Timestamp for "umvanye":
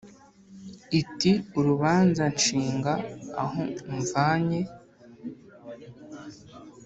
3.91-4.61